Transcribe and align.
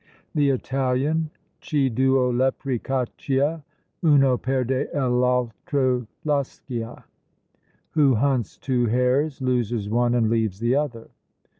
The 0.33 0.49
Italian 0.49 1.29
Chi 1.61 1.87
duo 1.87 2.31
lepri 2.31 2.81
caccia 2.81 3.63
Uno 4.03 4.35
perde, 4.35 4.87
e 4.91 4.99
l'altro 4.99 6.07
lascia. 6.25 7.03
Who 7.91 8.15
hunts 8.15 8.57
two 8.57 8.87
hares, 8.87 9.41
loses 9.43 9.91
one 9.91 10.15
and 10.15 10.27
leaves 10.27 10.59
the 10.59 10.73
other. 10.73 11.11